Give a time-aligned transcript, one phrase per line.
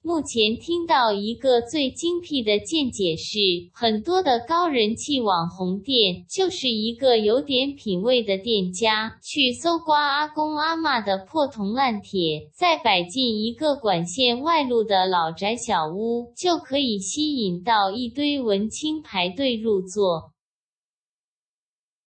[0.00, 3.38] 目前听到一个最精辟的见解是，
[3.72, 20.32] 很多的高人气网红店就是一个有点品味的店家，去搜刮阿公阿嬷的破铜烂铁，再摆进一个管线外露的老宅小屋，就可以吸引到一堆文青排队入座。